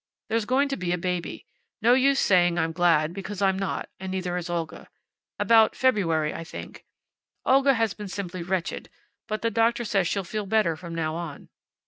"There's 0.29 0.45
going 0.45 0.67
to 0.69 0.77
be 0.77 0.91
a 0.93 0.97
baby. 0.97 1.45
No 1.79 1.93
use 1.93 2.19
saying 2.19 2.57
I'm 2.57 2.71
glad, 2.71 3.13
because 3.13 3.39
I'm 3.39 3.59
not, 3.59 3.87
and 3.99 4.11
neither 4.11 4.35
is 4.35 4.49
Olga. 4.49 4.89
About 5.37 5.75
February, 5.75 6.33
I 6.33 6.43
think. 6.43 6.83
Olga 7.45 7.75
has 7.75 7.93
been 7.93 8.07
simply 8.07 8.41
wretched, 8.41 8.89
but 9.27 9.43
the 9.43 9.51
doctor 9.51 9.85
says 9.85 10.07
she'll 10.07 10.23
feel 10.23 10.47
better 10.47 10.75
from 10.75 10.95
now 10.95 11.13
on. 11.13 11.49